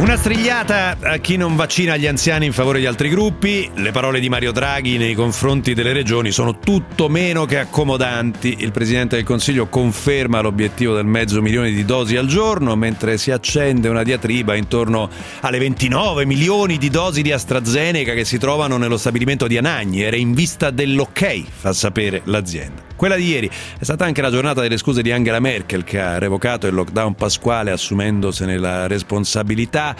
[0.00, 3.70] Una strigliata a chi non vaccina gli anziani in favore di altri gruppi.
[3.74, 8.56] Le parole di Mario Draghi nei confronti delle regioni sono tutto meno che accomodanti.
[8.60, 13.30] Il Presidente del Consiglio conferma l'obiettivo del mezzo milione di dosi al giorno, mentre si
[13.30, 15.10] accende una diatriba intorno
[15.40, 20.00] alle 29 milioni di dosi di AstraZeneca che si trovano nello stabilimento di Anagni.
[20.00, 22.89] Era in vista dell'ok, fa sapere l'azienda.
[23.00, 26.18] Quella di ieri è stata anche la giornata delle scuse di Angela Merkel che ha
[26.18, 29.96] revocato il lockdown pasquale assumendosene la responsabilità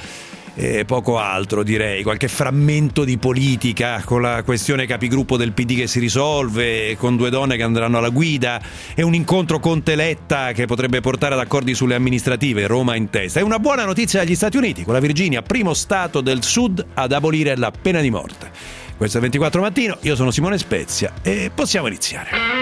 [0.54, 5.86] e poco altro direi, qualche frammento di politica con la questione capigruppo del PD che
[5.86, 8.60] si risolve, con due donne che andranno alla guida
[8.94, 13.40] e un incontro con Teletta che potrebbe portare ad accordi sulle amministrative, Roma in testa.
[13.40, 17.12] È una buona notizia agli Stati Uniti, con la Virginia, primo stato del sud ad
[17.12, 18.50] abolire la pena di morte.
[18.94, 22.59] Questo è 24 mattino, io sono Simone Spezia e possiamo iniziare.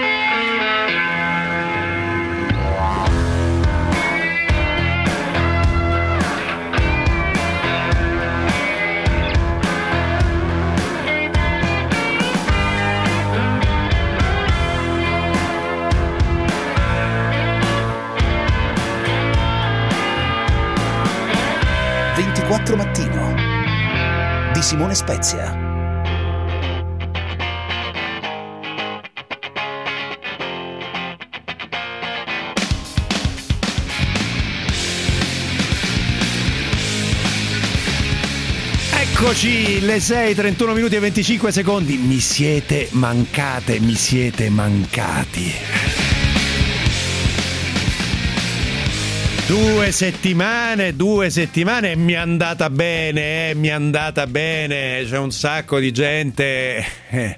[22.49, 23.35] 4 Mattino
[24.51, 25.55] di Simone Spezia.
[38.99, 41.97] Eccoci, le 6, 31 minuti e 25 secondi.
[41.97, 46.08] Mi siete mancate, mi siete mancati.
[49.49, 55.03] Due settimane, due settimane mi è andata bene, eh, mi è andata bene.
[55.09, 57.35] C'è un sacco di gente eh,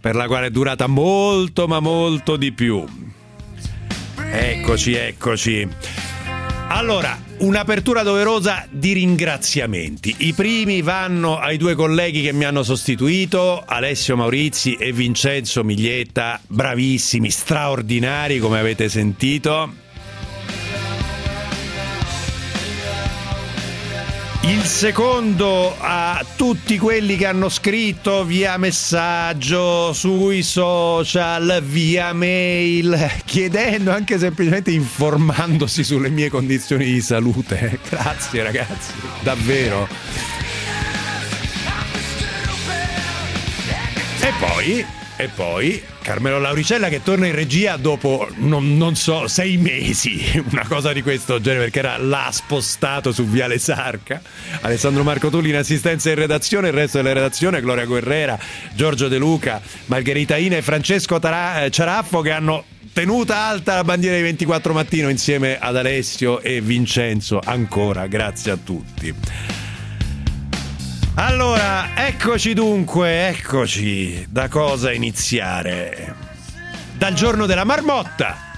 [0.00, 2.84] per la quale è durata molto, ma molto di più.
[4.16, 5.68] Eccoci, eccoci.
[6.66, 10.16] Allora, un'apertura doverosa di ringraziamenti.
[10.18, 16.40] I primi vanno ai due colleghi che mi hanno sostituito, Alessio Maurizi e Vincenzo Miglietta,
[16.44, 19.81] bravissimi, straordinari come avete sentito.
[24.52, 33.92] Il secondo a tutti quelli che hanno scritto via messaggio, sui social, via mail, chiedendo
[33.92, 37.78] anche semplicemente informandosi sulle mie condizioni di salute.
[37.88, 38.92] Grazie ragazzi,
[39.22, 39.88] davvero.
[44.20, 44.86] E poi
[45.22, 50.66] e poi Carmelo Lauricella che torna in regia dopo, non, non, so, sei mesi, una
[50.66, 54.20] cosa di questo genere, perché era l'ha spostato su Viale Sarca.
[54.62, 58.38] Alessandro Marco Tulli in assistenza in redazione, il resto della redazione, Gloria Guerrera,
[58.74, 64.16] Giorgio De Luca, Margherita Ina e Francesco Tara- Ciaraffo che hanno tenuta alta la bandiera
[64.16, 67.40] di 24 mattino insieme ad Alessio e Vincenzo.
[67.42, 69.14] Ancora, grazie a tutti.
[71.14, 74.24] Allora, eccoci dunque, eccoci.
[74.30, 76.14] Da cosa iniziare?
[76.96, 78.50] Dal giorno della marmotta.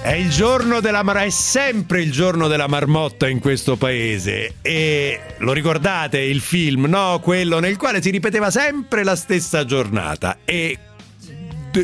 [0.00, 5.20] È il giorno della marmotta, è sempre il giorno della marmotta in questo paese e
[5.38, 7.18] lo ricordate il film, no?
[7.20, 10.78] Quello nel quale si ripeteva sempre la stessa giornata e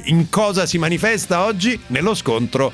[0.05, 1.79] in cosa si manifesta oggi?
[1.89, 2.73] Nello scontro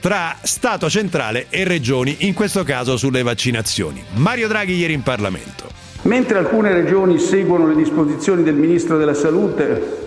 [0.00, 4.02] tra Stato centrale e regioni, in questo caso sulle vaccinazioni.
[4.14, 5.89] Mario Draghi ieri in Parlamento.
[6.02, 9.98] Mentre alcune regioni seguono le disposizioni del Ministro della Salute,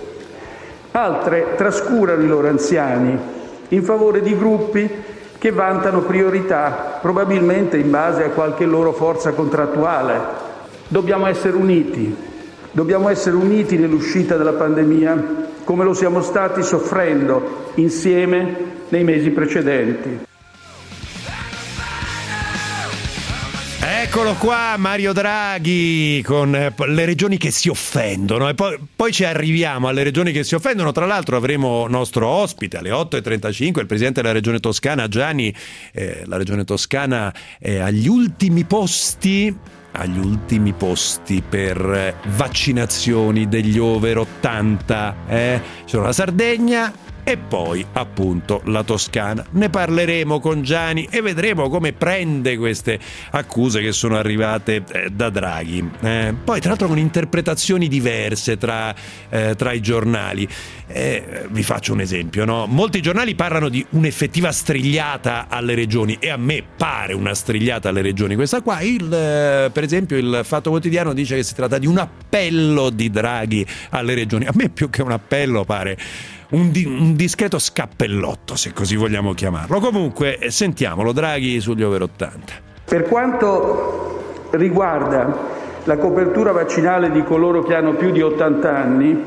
[0.92, 3.16] altre trascurano i loro anziani
[3.70, 4.90] in favore di gruppi
[5.38, 10.20] che vantano priorità, probabilmente in base a qualche loro forza contrattuale.
[10.88, 12.16] Dobbiamo essere uniti,
[12.72, 18.56] dobbiamo essere uniti nell'uscita dalla pandemia, come lo siamo stati soffrendo insieme
[18.90, 20.32] nei mesi precedenti.
[24.16, 29.24] Eccolo qua Mario Draghi con eh, le regioni che si offendono e poi, poi, ci
[29.24, 30.92] arriviamo alle regioni che si offendono.
[30.92, 35.52] Tra l'altro avremo nostro ospite alle 8.35 il presidente della regione toscana Gianni.
[35.92, 39.58] Eh, la regione toscana è agli ultimi posti
[39.94, 45.16] agli ultimi posti per eh, vaccinazioni degli over 80.
[45.28, 45.62] Eh?
[45.86, 46.94] Sono la Sardegna,
[47.24, 49.46] e poi appunto la Toscana.
[49.52, 53.00] Ne parleremo con Gianni e vedremo come prende queste
[53.32, 55.90] accuse che sono arrivate eh, da Draghi.
[56.02, 58.94] Eh, poi tra l'altro con interpretazioni diverse tra,
[59.30, 60.48] eh, tra i giornali.
[60.88, 62.68] Eh, vi faccio un esempio, no?
[62.68, 68.02] molti giornali parlano di un'effettiva strigliata alle regioni e a me pare una strigliata alle
[68.02, 68.82] regioni questa qua.
[68.82, 73.10] Il, eh, per esempio il Fatto Quotidiano dice che si tratta di un appello di
[73.10, 74.46] Draghi alle regioni.
[74.46, 75.98] A me più che un appello pare
[76.54, 79.80] un, di, un, discreto scappellotto, se così vogliamo chiamarlo.
[79.80, 82.54] Comunque, sentiamolo, Draghi sugli over 80.
[82.86, 89.24] Per quanto riguarda la copertura vaccinale di coloro che hanno più di 80 anni,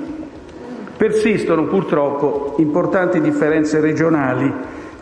[0.96, 4.52] persistono purtroppo importanti differenze regionali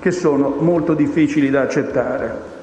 [0.00, 2.53] che sono molto difficili da accettare.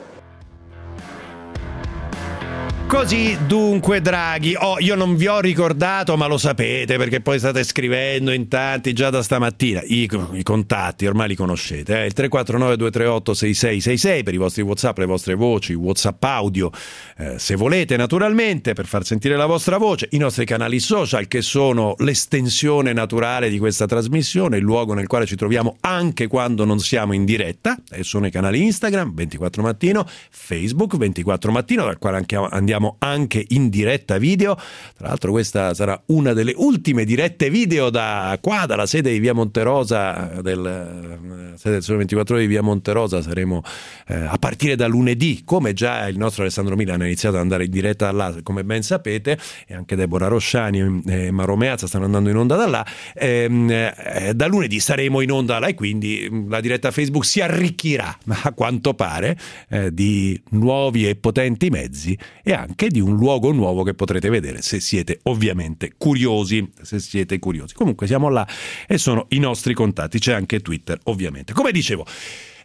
[2.91, 7.63] Così dunque Draghi, oh, io non vi ho ricordato ma lo sapete perché poi state
[7.63, 12.05] scrivendo in tanti già da stamattina, i, i contatti ormai li conoscete, eh?
[12.07, 16.69] il 349 238 6666 per i vostri whatsapp, le vostre voci, whatsapp audio
[17.17, 21.41] eh, se volete naturalmente per far sentire la vostra voce, i nostri canali social che
[21.41, 26.79] sono l'estensione naturale di questa trasmissione, il luogo nel quale ci troviamo anche quando non
[26.79, 27.77] siamo in diretta.
[27.89, 32.95] E sono i canali Instagram 24 mattino, Facebook 24 mattino dal quale anche andiamo siamo
[33.00, 34.56] anche in diretta video.
[34.98, 39.33] Tra l'altro questa sarà una delle ultime dirette video da qua, dalla sede di Via
[39.33, 43.62] Monterosa, del, eh, sede del Sole 24 Ore di Via Monterosa, saremo
[44.07, 47.66] eh, a partire da lunedì, come già il nostro Alessandro Milan ha iniziato ad andare
[47.66, 49.38] in diretta da là, come ben sapete,
[49.68, 52.86] e anche Deborah Rosciani e Maro Meazza stanno andando in onda da là.
[53.13, 57.42] Ehm, eh, da lunedì saremo in onda là e quindi mm, la diretta Facebook si
[57.42, 59.38] arricchirà, a quanto pare,
[59.69, 64.29] eh, di nuovi e potenti mezzi e anche anche di un luogo nuovo che potrete
[64.29, 67.73] vedere se siete ovviamente curiosi, se siete curiosi.
[67.73, 68.47] Comunque siamo là
[68.88, 71.51] e sono i nostri contatti, c'è anche Twitter ovviamente.
[71.51, 72.06] Come dicevo,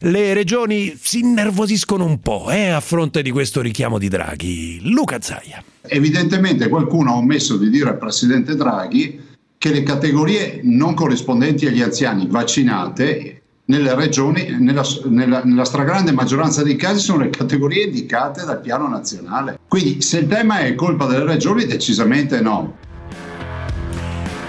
[0.00, 4.78] le regioni si innervosiscono un po' eh, a fronte di questo richiamo di Draghi.
[4.82, 5.62] Luca Zaia.
[5.82, 9.20] Evidentemente qualcuno ha omesso di dire al presidente Draghi
[9.58, 16.62] che le categorie non corrispondenti agli anziani vaccinate nelle regioni, nella, nella, nella, stragrande maggioranza
[16.62, 19.58] dei casi sono le categorie indicate dal piano nazionale.
[19.66, 22.76] Quindi se il tema è colpa delle regioni, decisamente no.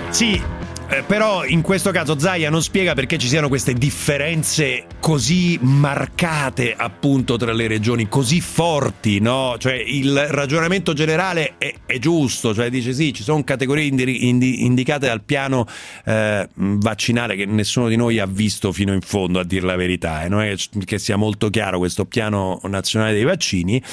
[0.10, 0.42] Sì,
[0.90, 6.74] eh, però in questo caso Zaia non spiega perché ci siano queste differenze così marcate
[6.76, 9.56] appunto tra le regioni, così forti, no?
[9.58, 14.64] Cioè il ragionamento generale è, è giusto, cioè dice sì, ci sono categorie indi, indi,
[14.66, 15.66] indicate dal piano
[16.06, 20.22] eh, vaccinale che nessuno di noi ha visto fino in fondo, a dire la verità,
[20.22, 20.30] e eh?
[20.30, 20.56] non è
[20.86, 23.84] che sia molto chiaro questo piano nazionale dei vaccini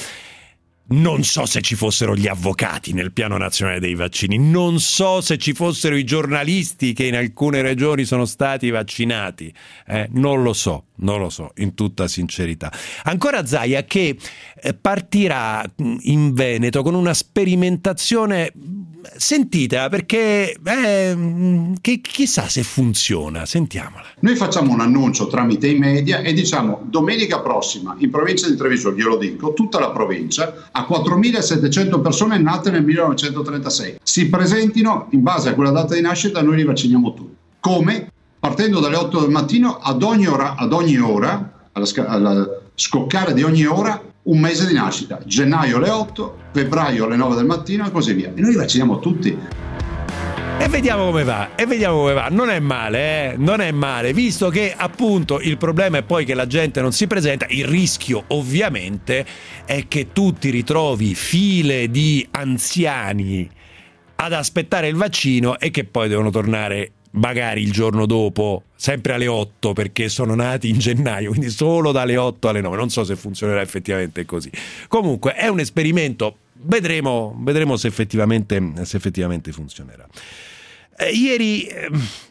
[0.87, 5.37] non so se ci fossero gli avvocati nel piano nazionale dei vaccini, non so se
[5.37, 9.53] ci fossero i giornalisti che in alcune regioni sono stati vaccinati,
[9.87, 12.71] eh, non lo so, non lo so, in tutta sincerità.
[13.03, 14.17] Ancora Zaia che
[14.55, 18.51] eh, partirà in Veneto con una sperimentazione
[19.17, 21.17] sentita perché eh,
[21.81, 24.05] che, chissà se funziona, sentiamola.
[24.19, 28.91] Noi facciamo un annuncio tramite i media e diciamo domenica prossima in provincia di Treviso,
[28.91, 33.99] glielo dico, tutta la provincia ha 4.700 persone nate nel 1936.
[34.03, 37.35] Si presentino in base a quella data di nascita, noi li vacciniamo tutti.
[37.59, 38.11] Come?
[38.39, 43.43] Partendo dalle 8 del mattino ad ogni ora, ad ogni ora alla, alla scoccare di
[43.43, 47.91] ogni ora un mese di nascita, gennaio alle 8, febbraio alle 9 del mattino e
[47.91, 48.31] così via.
[48.33, 49.37] E noi vacciniamo tutti.
[50.57, 52.27] E vediamo come va, e vediamo come va.
[52.31, 53.37] Non è male, eh?
[53.37, 57.05] Non è male, visto che appunto il problema è poi che la gente non si
[57.05, 57.45] presenta.
[57.49, 59.25] Il rischio, ovviamente,
[59.65, 63.47] è che tu ti ritrovi file di anziani
[64.15, 69.27] ad aspettare il vaccino e che poi devono tornare magari il giorno dopo, sempre alle
[69.27, 72.77] 8 perché sono nati in gennaio, quindi solo dalle 8 alle 9.
[72.77, 74.49] Non so se funzionerà effettivamente così.
[74.87, 80.07] Comunque è un esperimento, vedremo, vedremo se, effettivamente, se effettivamente funzionerà.
[80.97, 81.89] Eh, ieri eh,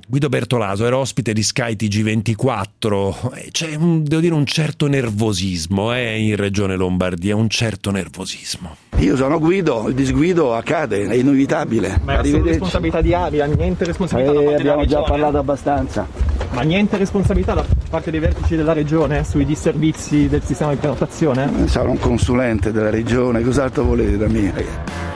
[0.08, 6.18] Guido Bertolaso era ospite di Sky TG24, c'è un, devo dire un certo nervosismo eh,
[6.18, 8.74] in Regione Lombardia, un certo nervosismo.
[9.00, 12.00] Io sono Guido, il disguido accade, è inevitabile.
[12.04, 16.08] Ma è responsabilità di Avia, niente responsabilità eh, da parte abbiamo già parlato abbastanza.
[16.52, 21.68] Ma niente responsabilità da parte dei vertici della Regione sui disservizi del sistema di prenotazione?
[21.68, 25.13] Sono un consulente della Regione, cos'altro volete da me?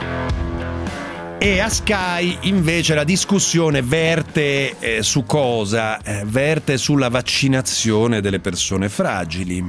[1.41, 5.97] E a Sky invece la discussione verte eh, su cosa?
[6.03, 9.63] Eh, verte sulla vaccinazione delle persone fragili.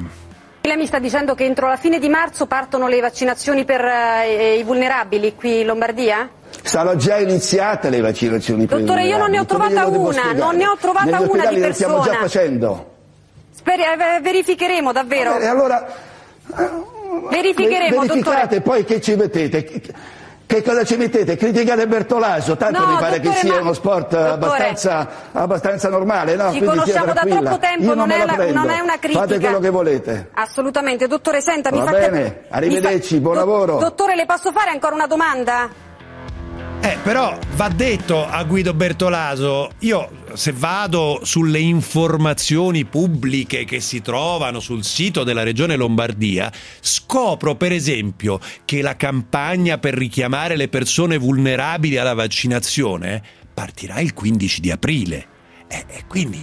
[0.62, 4.56] Lei mi sta dicendo che entro la fine di marzo partono le vaccinazioni per eh,
[4.58, 6.28] i vulnerabili qui in Lombardia?
[6.62, 10.66] Sono già iniziate le vaccinazioni per Dottore, io non ne ho trovata una, non ne
[10.66, 12.14] ho trovata Negli una di le stiamo persona.
[12.16, 12.90] già facendo.
[13.54, 15.38] Speri- eh, verificheremo davvero.
[15.38, 15.86] E allora
[17.30, 18.60] Verificheremo, verificate dottore.
[18.60, 20.18] poi che ci mettete.
[20.50, 21.36] Che cosa ci mettete?
[21.36, 26.50] Criticate Bertolaso, tanto No, mi pare che sia ma- uno sport abbastanza, abbastanza normale, no?
[26.50, 29.20] Ci Quindi conosciamo da troppo tempo, Io non me è la non è una critica.
[29.20, 30.30] Fate quello che volete.
[30.34, 31.06] Assolutamente.
[31.06, 33.78] Dottore, senta, mi Va fa bene, arrivederci, buon lavoro.
[33.78, 35.89] Dottore, le posso fare ancora una domanda?
[36.82, 44.00] Eh, però va detto a Guido Bertolaso, io se vado sulle informazioni pubbliche che si
[44.00, 50.68] trovano sul sito della Regione Lombardia, scopro per esempio che la campagna per richiamare le
[50.68, 53.22] persone vulnerabili alla vaccinazione
[53.52, 55.26] partirà il 15 di aprile.
[55.68, 56.42] E eh, quindi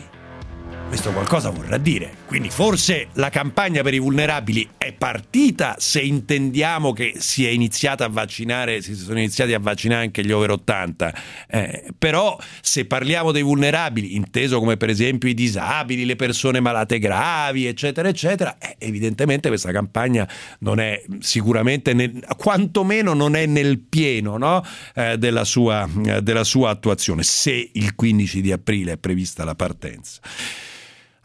[0.87, 2.11] questo qualcosa vorrà dire.
[2.27, 8.05] Quindi forse la campagna per i vulnerabili è partita se intendiamo che si è iniziata
[8.05, 11.13] a vaccinare, si sono iniziati a vaccinare anche gli over 80.
[11.49, 16.99] Eh, però se parliamo dei vulnerabili, inteso come per esempio i disabili, le persone malate
[16.99, 20.27] gravi, eccetera, eccetera, eh, evidentemente questa campagna
[20.59, 24.63] non è sicuramente, nel, quantomeno non è nel pieno no?
[24.95, 29.55] eh, della, sua, eh, della sua attuazione, se il 15 di aprile è prevista la
[29.55, 30.21] partenza.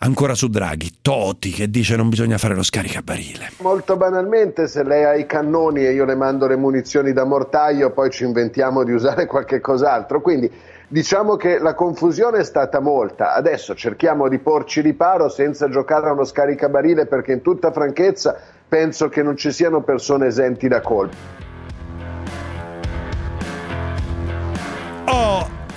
[0.04, 3.52] Ancora su Draghi, Toti che dice non bisogna fare lo scaricabarile.
[3.60, 7.92] Molto banalmente, se lei ha i cannoni e io le mando le munizioni da mortaio,
[7.92, 10.20] poi ci inventiamo di usare qualche cos'altro.
[10.20, 10.50] Quindi
[10.88, 13.32] diciamo che la confusione è stata molta.
[13.34, 18.36] Adesso cerchiamo di porci riparo senza giocare a uno scaricabarile perché in tutta franchezza
[18.68, 21.51] penso che non ci siano persone esenti da colpa.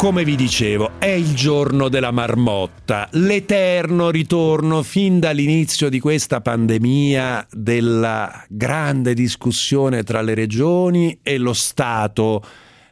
[0.05, 7.47] Come vi dicevo, è il giorno della marmotta, l'eterno ritorno fin dall'inizio di questa pandemia
[7.49, 12.43] della grande discussione tra le regioni e lo Stato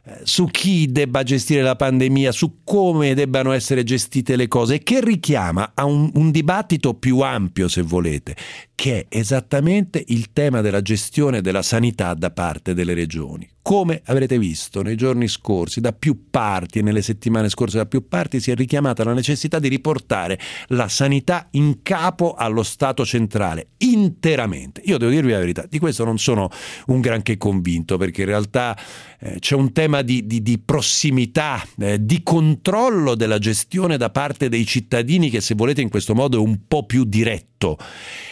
[0.06, 5.00] eh, su chi debba gestire la pandemia, su come debbano essere gestite le cose, che
[5.00, 8.36] richiama a un, un dibattito più ampio, se volete,
[8.74, 13.48] che è esattamente il tema della gestione della sanità da parte delle regioni.
[13.64, 18.10] Come avrete visto nei giorni scorsi, da più parti e nelle settimane scorse da più
[18.10, 23.70] parti si è richiamata la necessità di riportare la sanità in capo allo Stato centrale,
[23.78, 24.82] interamente.
[24.84, 26.50] Io devo dirvi la verità, di questo non sono
[26.88, 28.78] un granché convinto, perché in realtà
[29.18, 34.50] eh, c'è un tema di, di, di prossimità, eh, di controllo della gestione da parte
[34.50, 37.53] dei cittadini che se volete in questo modo è un po' più diretto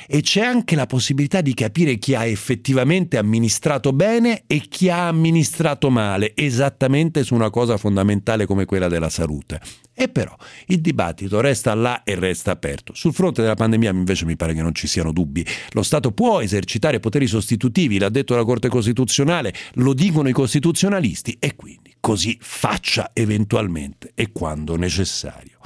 [0.07, 5.07] e c'è anche la possibilità di capire chi ha effettivamente amministrato bene e chi ha
[5.07, 9.61] amministrato male, esattamente su una cosa fondamentale come quella della salute.
[9.93, 10.35] E però
[10.67, 12.93] il dibattito resta là e resta aperto.
[12.93, 15.45] Sul fronte della pandemia invece mi pare che non ci siano dubbi.
[15.71, 21.37] Lo Stato può esercitare poteri sostitutivi, l'ha detto la Corte Costituzionale, lo dicono i costituzionalisti
[21.39, 25.59] e quindi così faccia eventualmente e quando necessario.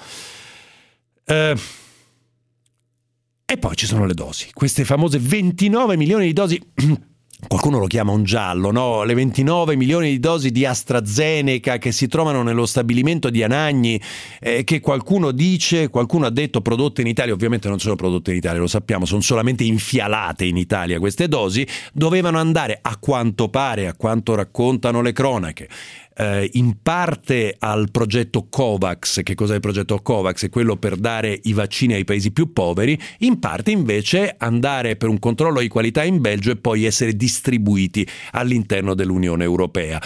[1.25, 1.55] Eh,
[3.47, 6.59] e poi ci sono le dosi, queste famose 29 milioni di dosi.
[7.47, 9.03] Qualcuno lo chiama un giallo, no?
[9.03, 14.01] Le 29 milioni di dosi di AstraZeneca che si trovano nello stabilimento di Anagni,
[14.39, 18.37] eh, che qualcuno dice, qualcuno ha detto prodotte in Italia, ovviamente non sono prodotte in
[18.37, 23.87] Italia, lo sappiamo, sono solamente infialate in Italia queste dosi, dovevano andare a quanto pare,
[23.87, 25.69] a quanto raccontano le cronache,
[26.15, 30.45] eh, in parte al progetto COVAX, che cos'è il progetto COVAX?
[30.45, 35.09] È quello per dare i vaccini ai paesi più poveri, in parte invece andare per
[35.09, 40.01] un controllo di qualità in Belgio e poi essere distribuiti all'interno dell'Unione Europea.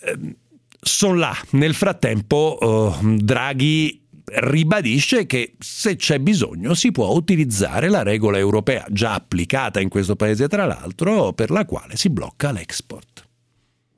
[0.00, 0.36] Eh,
[0.80, 1.36] sono là.
[1.50, 2.58] Nel frattempo
[3.02, 9.80] eh, Draghi ribadisce che se c'è bisogno si può utilizzare la regola europea già applicata
[9.80, 13.23] in questo paese tra l'altro per la quale si blocca l'export.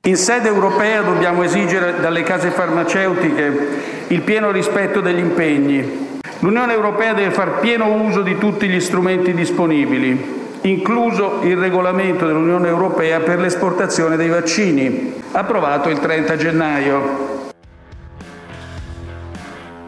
[0.01, 6.19] In sede europea dobbiamo esigere dalle case farmaceutiche il pieno rispetto degli impegni.
[6.39, 12.69] L'Unione Europea deve far pieno uso di tutti gli strumenti disponibili, incluso il regolamento dell'Unione
[12.69, 17.49] Europea per l'esportazione dei vaccini, approvato il 30 gennaio.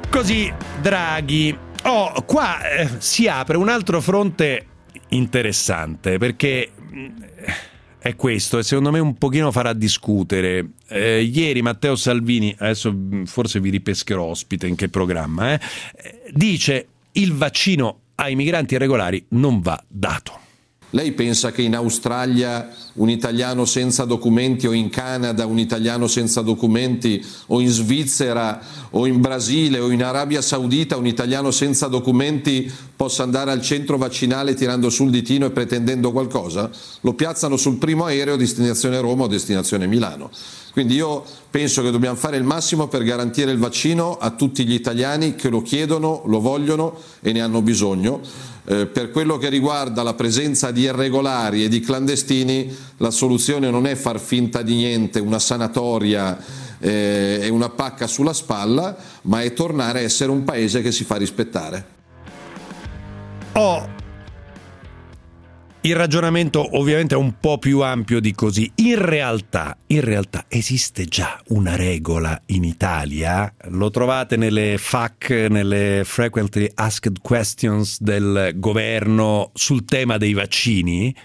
[0.09, 0.51] Così
[0.81, 1.57] Draghi.
[1.83, 4.65] Oh, qua eh, si apre un altro fronte
[5.09, 6.71] interessante perché
[7.99, 10.71] è questo e secondo me un pochino farà discutere.
[10.87, 15.59] Eh, ieri Matteo Salvini, adesso mm, forse vi ripescherò ospite in che programma, eh,
[16.31, 20.47] dice il vaccino ai migranti irregolari non va dato.
[20.91, 26.41] Lei pensa che in Australia un italiano senza documenti o in Canada un italiano senza
[26.41, 28.59] documenti o in Svizzera
[28.91, 33.97] o in Brasile o in Arabia Saudita un italiano senza documenti possa andare al centro
[33.97, 36.71] vaccinale tirando sul ditino e pretendendo qualcosa?
[37.01, 40.31] Lo piazzano sul primo aereo destinazione Roma o destinazione Milano.
[40.71, 44.73] Quindi io penso che dobbiamo fare il massimo per garantire il vaccino a tutti gli
[44.73, 48.21] italiani che lo chiedono, lo vogliono e ne hanno bisogno.
[48.71, 53.87] Eh, per quello che riguarda la presenza di irregolari e di clandestini, la soluzione non
[53.87, 56.37] è far finta di niente, una sanatoria
[56.77, 61.03] eh, e una pacca sulla spalla, ma è tornare a essere un paese che si
[61.03, 61.83] fa rispettare.
[63.53, 63.89] Oh,
[65.81, 68.69] Il ragionamento ovviamente è un po' più ampio di così.
[68.75, 76.01] In realtà, in realtà esiste già una regola in Italia, lo trovate nelle FAQ, nelle
[76.03, 81.15] Frequently Asked Questions del governo sul tema dei vaccini,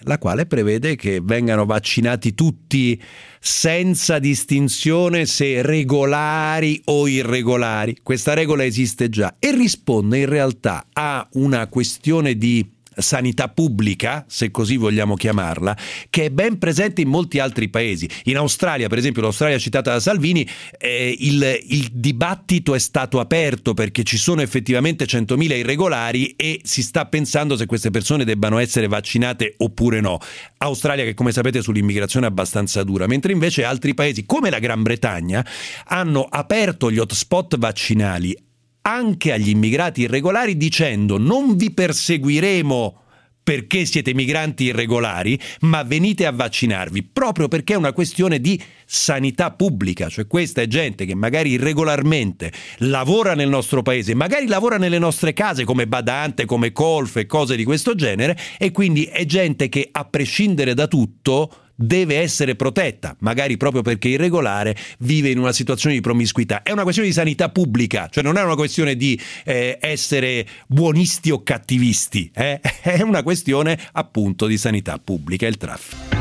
[0.00, 3.00] la quale prevede che vengano vaccinati tutti
[3.40, 7.96] senza distinzione se regolari o irregolari.
[8.02, 14.50] Questa regola esiste già e risponde in realtà a una questione di sanità pubblica, se
[14.50, 15.76] così vogliamo chiamarla,
[16.08, 18.08] che è ben presente in molti altri paesi.
[18.24, 23.74] In Australia, per esempio, l'Australia citata da Salvini, eh, il, il, dibattito è stato aperto
[23.74, 28.88] perché ci sono effettivamente 100.000 irregolari e si sta pensando se queste persone debbano essere
[28.88, 30.18] vaccinate oppure no.
[30.58, 34.82] Australia che come sapete sull'immigrazione è abbastanza dura, mentre invece altri paesi come la Gran
[34.82, 35.44] Bretagna
[35.86, 38.36] hanno aperto gli hotspot vaccinali
[38.82, 43.00] anche agli immigrati irregolari dicendo non vi perseguiremo
[43.42, 49.50] perché siete migranti irregolari, ma venite a vaccinarvi, proprio perché è una questione di sanità
[49.50, 54.98] pubblica, cioè questa è gente che magari irregolarmente lavora nel nostro paese, magari lavora nelle
[54.98, 59.68] nostre case come badante, come colf e cose di questo genere, e quindi è gente
[59.68, 65.52] che a prescindere da tutto deve essere protetta, magari proprio perché irregolare vive in una
[65.52, 66.62] situazione di promiscuità.
[66.62, 71.30] È una questione di sanità pubblica, cioè non è una questione di eh, essere buonisti
[71.30, 72.60] o cattivisti, eh?
[72.82, 76.20] è una questione appunto di sanità pubblica, il traffico.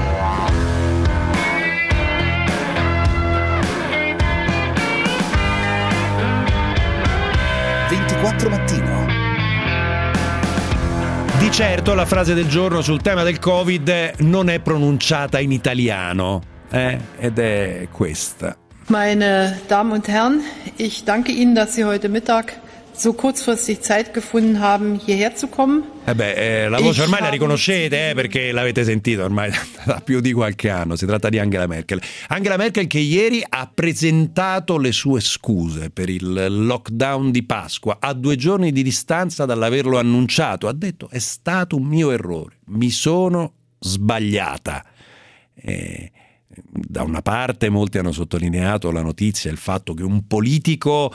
[8.49, 8.98] mattino.
[11.49, 16.41] Di certo la frase del giorno sul tema del Covid non è pronunciata in italiano,
[16.69, 16.99] eh?
[17.17, 18.55] ed è questa.
[18.85, 20.43] Meine Damen und Herren,
[20.77, 22.55] ich danke Ihnen, dass Sie heute Mittag
[22.93, 25.83] so kurzfristig Zeit gefunden haben, hierher zu kommen.
[26.05, 29.51] Eh beh, eh, la voce ormai la riconoscete eh, perché l'avete sentita ormai
[29.85, 30.95] da più di qualche anno.
[30.95, 32.01] Si tratta di Angela Merkel.
[32.27, 38.13] Angela Merkel che ieri ha presentato le sue scuse per il lockdown di Pasqua a
[38.13, 40.67] due giorni di distanza dall'averlo annunciato.
[40.67, 44.83] Ha detto è stato un mio errore, mi sono sbagliata.
[45.53, 46.11] Eh,
[46.61, 51.13] da una parte molti hanno sottolineato la notizia, il fatto che un politico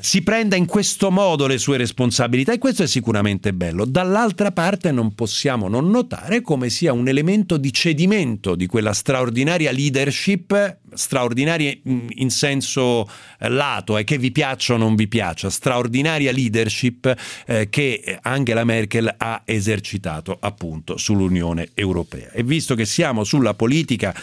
[0.00, 3.84] si prenda in questo modo le sue responsabilità e questo è sicuramente bello.
[3.84, 9.70] Dall'altra parte non possiamo non notare come sia un elemento di cedimento di quella straordinaria
[9.70, 15.50] leadership, straordinaria in senso eh, lato, e eh, che vi piaccia o non vi piaccia,
[15.50, 17.14] straordinaria leadership
[17.46, 22.30] eh, che Angela Merkel ha esercitato appunto sull'Unione Europea.
[22.32, 24.14] E visto che siamo sulla politica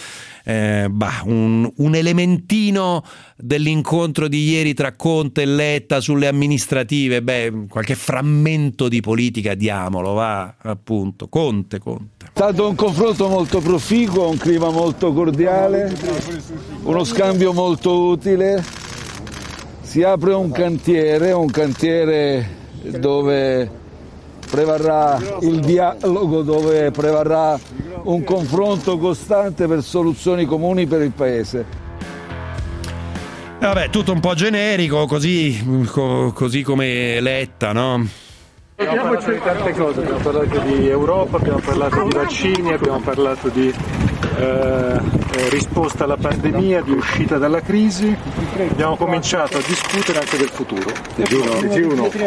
[0.45, 3.03] eh, bah, un, un, elementino
[3.35, 10.13] dell'incontro di ieri tra Conte e Letta sulle amministrative, beh, qualche frammento di politica diamolo,
[10.13, 12.25] va appunto, Conte, Conte.
[12.25, 15.91] È stato un confronto molto proficuo, un clima molto cordiale,
[16.83, 18.63] uno scambio molto utile,
[19.81, 22.47] si apre un cantiere, un cantiere
[22.99, 23.69] dove
[24.49, 27.59] prevarrà il dialogo, dove prevarrà
[28.03, 31.65] un confronto costante per soluzioni comuni per il Paese.
[33.59, 38.07] Vabbè, tutto un po' generico, così, co- così come Letta, no?
[38.77, 43.47] Abbiamo parlato di tante cose, abbiamo parlato di Europa, abbiamo parlato di vaccini, abbiamo parlato
[43.47, 43.73] di
[44.37, 48.13] eh, eh risposta alla pandemia, di uscita dalla crisi,
[48.69, 50.91] abbiamo cominciato a discutere anche del futuro.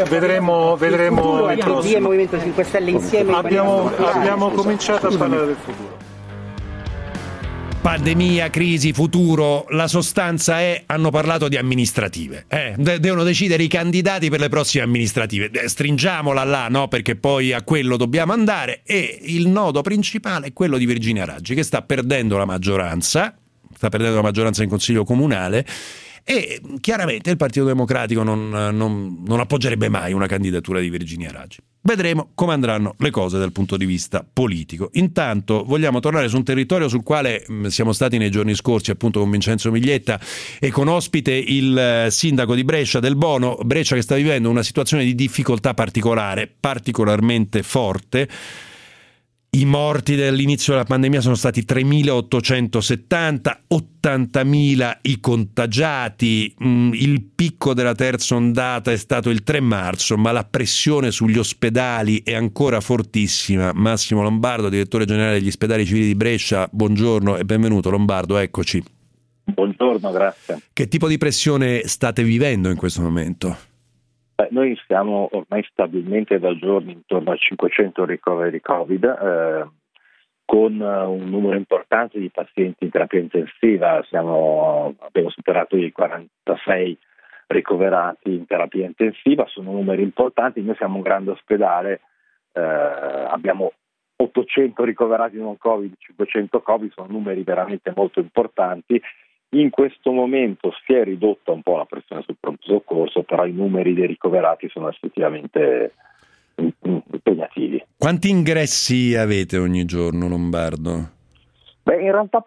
[0.08, 2.00] Vedremo, vedremo il prossimo.
[2.00, 3.34] Movimento 5 Stelle insieme.
[3.34, 5.97] Abbiamo, abbiamo cominciato a parlare del futuro
[7.80, 14.28] pandemia, crisi, futuro, la sostanza è, hanno parlato di amministrative, eh, devono decidere i candidati
[14.30, 16.88] per le prossime amministrative, stringiamola là, no?
[16.88, 21.54] perché poi a quello dobbiamo andare e il nodo principale è quello di Virginia Raggi
[21.54, 23.36] che sta perdendo la maggioranza,
[23.74, 25.64] sta perdendo la maggioranza in Consiglio Comunale
[26.24, 31.58] e chiaramente il Partito Democratico non, non, non appoggerebbe mai una candidatura di Virginia Raggi.
[31.80, 34.90] Vedremo come andranno le cose dal punto di vista politico.
[34.94, 39.20] Intanto vogliamo tornare su un territorio sul quale mm, siamo stati nei giorni scorsi appunto
[39.20, 40.20] con Vincenzo Miglietta
[40.58, 44.62] e con ospite il eh, sindaco di Brescia del Bono, Brescia che sta vivendo una
[44.62, 48.28] situazione di difficoltà particolare, particolarmente forte
[49.50, 57.94] i morti dall'inizio della pandemia sono stati 3.870, 80.000 i contagiati, mm, il picco della
[57.94, 63.72] terza ondata è stato il 3 marzo, ma la pressione sugli ospedali è ancora fortissima.
[63.72, 68.84] Massimo Lombardo, direttore generale degli ospedali civili di Brescia, buongiorno e benvenuto Lombardo, eccoci.
[69.44, 70.60] Buongiorno, grazie.
[70.74, 73.56] Che tipo di pressione state vivendo in questo momento?
[74.38, 79.68] Beh, noi siamo ormai stabilmente da giorni intorno a 500 ricoveri Covid, eh,
[80.44, 84.00] con un numero importante di pazienti in terapia intensiva.
[84.08, 86.96] Siamo, abbiamo superato i 46
[87.48, 90.62] ricoverati in terapia intensiva, sono numeri importanti.
[90.62, 92.02] Noi siamo un grande ospedale,
[92.52, 93.72] eh, abbiamo
[94.14, 99.02] 800 ricoverati non Covid, 500 Covid, sono numeri veramente molto importanti.
[99.50, 103.52] In questo momento si è ridotta un po' la pressione sul pronto soccorso, però i
[103.52, 105.94] numeri dei ricoverati sono effettivamente
[106.56, 107.82] impegnativi.
[107.96, 111.16] Quanti ingressi avete ogni giorno, Lombardo?
[111.82, 112.44] Beh, in realtà,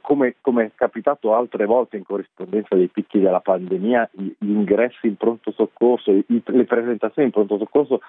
[0.00, 5.16] come, come, è capitato altre volte in corrispondenza dei picchi della pandemia, gli ingressi in
[5.16, 8.00] pronto soccorso, le presentazioni in pronto soccorso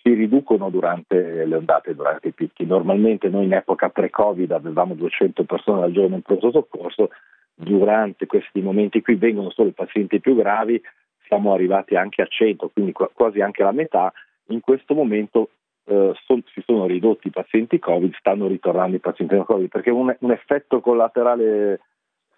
[0.00, 2.64] si riducono durante le ondate, durante i picchi.
[2.64, 7.08] Normalmente noi in epoca pre-Covid avevamo 200 persone al giorno in pronto soccorso,
[7.56, 10.80] durante questi momenti qui vengono solo i pazienti più gravi,
[11.26, 14.12] siamo arrivati anche a 100, quindi quasi anche la metà.
[14.48, 15.50] In questo momento
[15.86, 20.14] eh, son, si sono ridotti i pazienti Covid, stanno ritornando i pazienti Covid, perché un,
[20.20, 21.80] un effetto collaterale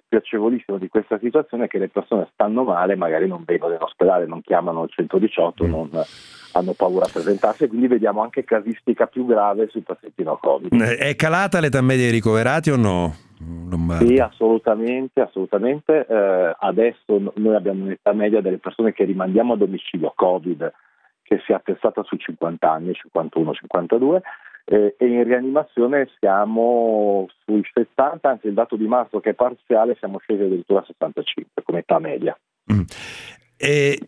[0.09, 4.27] piacevolissimo di questa situazione è che le persone stanno male, magari non vengono in ospedale,
[4.27, 5.71] non chiamano il 118, mm.
[5.71, 5.91] non
[6.53, 10.73] hanno paura a presentarsi quindi vediamo anche casistica più grave sui pazienti no Covid.
[10.73, 13.15] Eh, è calata l'età media dei ricoverati o no?
[13.41, 14.07] Lombardo.
[14.07, 16.07] Sì, assolutamente, assolutamente.
[16.09, 20.73] Eh, adesso noi abbiamo un'età media delle persone che rimandiamo a domicilio Covid
[21.23, 24.21] che si è attestata su 50 anni, 51-52
[24.71, 29.97] eh, e in rianimazione siamo sui 70, anzi il dato di marzo che è parziale
[29.99, 32.39] siamo scesi addirittura a 65 come età media.
[32.73, 32.83] Mm.
[33.61, 33.99] Eh,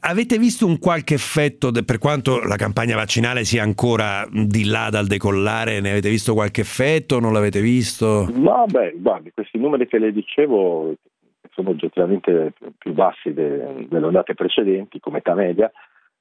[0.00, 4.88] avete visto un qualche effetto, de, per quanto la campagna vaccinale sia ancora di là
[4.90, 7.18] dal decollare, ne avete visto qualche effetto?
[7.18, 8.28] Non l'avete visto?
[8.30, 10.94] No, beh, guardi, questi numeri che le dicevo
[11.52, 15.72] sono oggettivamente più bassi de, delle ondate precedenti come età media,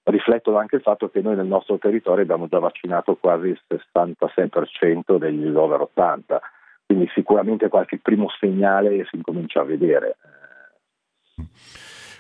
[0.03, 5.17] riflettono anche il fatto che noi nel nostro territorio abbiamo già vaccinato quasi il 66%
[5.17, 6.41] degli over 80,
[6.85, 10.17] quindi sicuramente qualche primo segnale si incomincia a vedere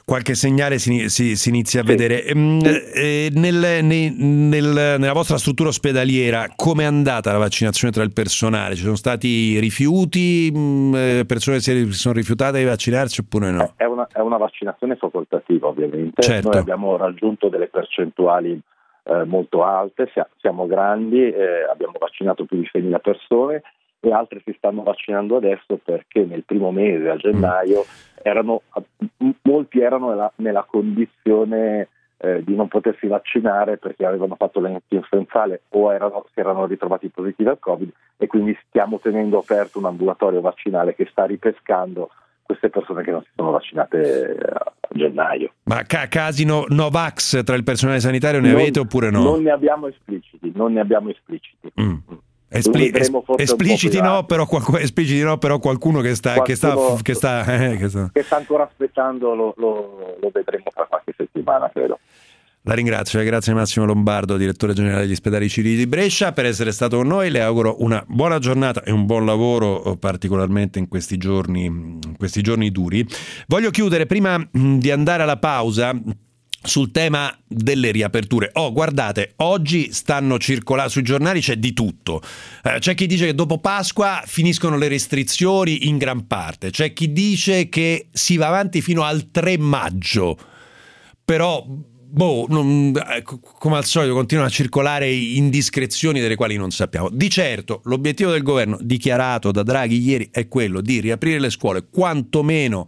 [0.09, 1.89] qualche segnale si, si, si inizia a sì.
[1.89, 2.23] vedere.
[2.25, 2.59] Ehm,
[2.95, 8.11] eh, nel, nel, nel, nella vostra struttura ospedaliera, come è andata la vaccinazione tra il
[8.11, 8.73] personale?
[8.73, 13.73] Ci sono stati rifiuti, mm, eh, persone si sono rifiutate di vaccinarsi oppure no?
[13.75, 16.49] È una, è una vaccinazione facoltativa ovviamente, certo.
[16.49, 18.59] noi abbiamo raggiunto delle percentuali
[19.03, 23.61] eh, molto alte, siamo grandi, eh, abbiamo vaccinato più di 6.000 persone
[23.99, 27.85] e altre si stanno vaccinando adesso perché nel primo mese, a gennaio,
[28.21, 28.61] erano,
[29.41, 35.61] molti erano nella, nella condizione eh, di non potersi vaccinare perché avevano fatto l'influenza influenzale
[35.69, 40.41] o erano, si erano ritrovati positivi al Covid e quindi stiamo tenendo aperto un ambulatorio
[40.41, 42.09] vaccinale che sta ripescando
[42.41, 45.51] queste persone che non si sono vaccinate eh, a gennaio.
[45.63, 49.21] Ma ca- casi no, Novax tra il personale sanitario ne non, avete oppure no?
[49.21, 51.71] Non ne abbiamo espliciti, non ne abbiamo espliciti.
[51.79, 51.97] Mm.
[52.51, 54.47] Espli- es- espliciti, no, però,
[54.79, 58.09] espliciti no, però qualcuno che sta, qualcuno che sta, che sta, eh, che sta.
[58.11, 61.99] Che sta ancora aspettando lo, lo, lo vedremo fra qualche settimana, credo.
[62.63, 66.97] La ringrazio, grazie Massimo Lombardo, direttore generale degli ospedali civili di Brescia, per essere stato
[66.97, 67.29] con noi.
[67.29, 72.41] Le auguro una buona giornata e un buon lavoro, particolarmente in questi giorni, in questi
[72.41, 73.05] giorni duri.
[73.47, 75.93] Voglio chiudere prima di andare alla pausa
[76.61, 78.49] sul tema delle riaperture.
[78.53, 82.21] Oh, guardate, oggi stanno circolando sui giornali c'è di tutto.
[82.63, 87.11] Eh, c'è chi dice che dopo Pasqua finiscono le restrizioni in gran parte, c'è chi
[87.13, 90.37] dice che si va avanti fino al 3 maggio.
[91.23, 97.09] Però boh, non, eh, come al solito continuano a circolare indiscrezioni delle quali non sappiamo.
[97.09, 101.87] Di certo, l'obiettivo del governo dichiarato da Draghi ieri è quello di riaprire le scuole
[101.89, 102.87] quantomeno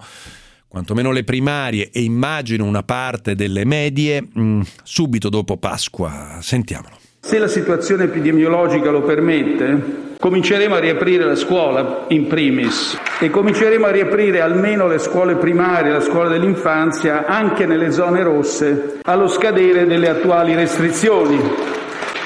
[0.71, 6.37] quantomeno le primarie e immagino una parte delle medie, mh, mm, subito dopo Pasqua.
[6.39, 6.95] Sentiamolo.
[7.19, 13.85] Se la situazione epidemiologica lo permette, cominceremo a riaprire la scuola in primis e cominceremo
[13.85, 19.85] a riaprire almeno le scuole primarie, la scuola dell'infanzia, anche nelle zone rosse, allo scadere
[19.85, 21.37] delle attuali restrizioni,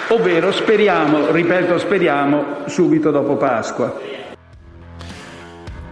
[0.10, 4.15] ovvero speriamo, ripeto speriamo, subito dopo Pasqua.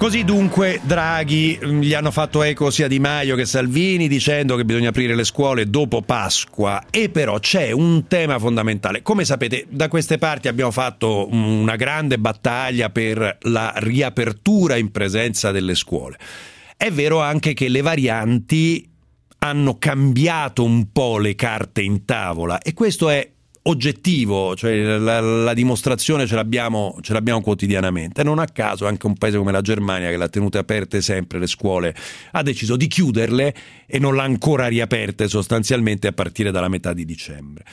[0.03, 4.65] Così dunque Draghi mm, gli hanno fatto eco sia Di Maio che Salvini dicendo che
[4.65, 9.01] bisogna aprire le scuole dopo Pasqua e però c'è un tema fondamentale.
[9.01, 15.51] Come sapete da queste parti abbiamo fatto una grande battaglia per la riapertura in presenza
[15.51, 16.17] delle scuole.
[16.75, 18.85] È vero anche che le varianti
[19.37, 23.32] hanno cambiato un po' le carte in tavola e questo è
[23.63, 28.23] oggettivo, cioè la, la dimostrazione ce l'abbiamo, ce l'abbiamo quotidianamente.
[28.23, 31.47] Non a caso anche un paese come la Germania, che l'ha tenute aperte sempre le
[31.47, 31.95] scuole,
[32.31, 33.53] ha deciso di chiuderle
[33.85, 37.63] e non l'ha ancora riaperte sostanzialmente a partire dalla metà di dicembre.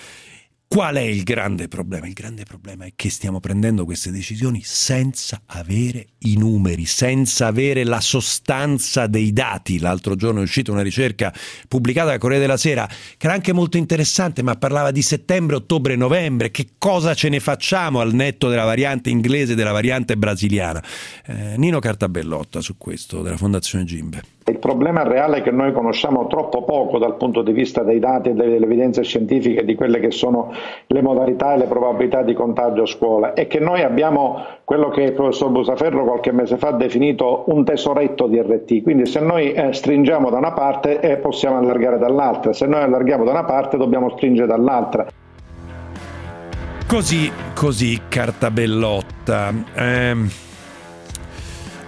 [0.72, 2.06] Qual è il grande problema?
[2.06, 7.82] Il grande problema è che stiamo prendendo queste decisioni senza avere i numeri, senza avere
[7.82, 9.80] la sostanza dei dati.
[9.80, 11.34] L'altro giorno è uscita una ricerca
[11.66, 15.96] pubblicata da Corriere della Sera che era anche molto interessante, ma parlava di settembre, ottobre,
[15.96, 16.52] novembre.
[16.52, 20.80] Che cosa ce ne facciamo al netto della variante inglese e della variante brasiliana?
[21.26, 24.22] Eh, Nino Cartabellotta su questo della Fondazione Gimbe.
[24.50, 28.30] Il problema reale è che noi conosciamo troppo poco dal punto di vista dei dati
[28.30, 30.52] e delle evidenze scientifiche di quelle che sono
[30.86, 35.02] le modalità e le probabilità di contagio a scuola e che noi abbiamo quello che
[35.02, 39.52] il professor Busaferro qualche mese fa ha definito un tesoretto di RT, quindi se noi
[39.52, 43.76] eh, stringiamo da una parte eh, possiamo allargare dall'altra, se noi allarghiamo da una parte
[43.76, 45.06] dobbiamo stringere dall'altra.
[46.86, 49.52] Così, così, Cartabellotta.
[49.74, 50.28] Ehm...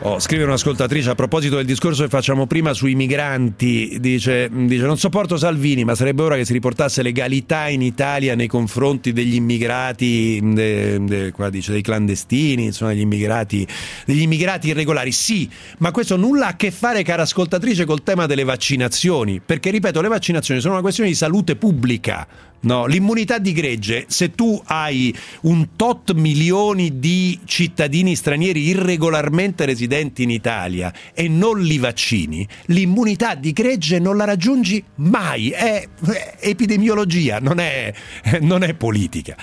[0.05, 4.99] Oh, scrive un'ascoltatrice a proposito del discorso che facciamo prima sui migranti, dice, dice, non
[4.99, 10.41] sopporto Salvini ma sarebbe ora che si riportasse legalità in Italia nei confronti degli immigrati,
[10.43, 13.65] de, de, qua dice, dei clandestini, insomma degli immigrati,
[14.05, 15.13] degli immigrati irregolari.
[15.13, 19.71] Sì, ma questo nulla ha a che fare, cara ascoltatrice, col tema delle vaccinazioni, perché
[19.71, 22.27] ripeto, le vaccinazioni sono una questione di salute pubblica,
[22.63, 30.23] No, l'immunità di gregge, se tu hai un tot milioni di cittadini stranieri irregolarmente residenti
[30.23, 36.37] in Italia e non li vaccini, l'immunità di gregge non la raggiungi mai, è, è
[36.41, 37.93] epidemiologia, non è,
[38.41, 39.37] non è politica.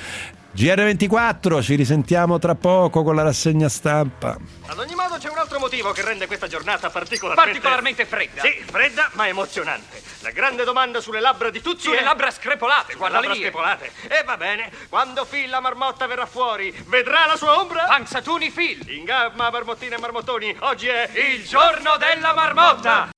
[0.60, 4.38] GR24, ci risentiamo tra poco con la rassegna stampa.
[4.66, 7.50] Ad ogni modo c'è un altro motivo che rende questa giornata particolarmente...
[7.50, 8.42] Particolarmente fredda.
[8.42, 10.02] Sì, fredda ma emozionante.
[10.20, 12.04] La grande domanda sulle labbra di tutti Sulle è...
[12.04, 13.48] labbra screpolate, Sulle guarda labbra le mie.
[13.48, 13.92] screpolate.
[14.10, 17.86] E va bene, quando Phil la marmotta verrà fuori, vedrà la sua ombra?
[17.86, 18.84] Panzatuni Phil.
[18.90, 21.10] In gamma, marmottine e marmottoni, oggi è...
[21.32, 23.10] Il giorno della marmotta!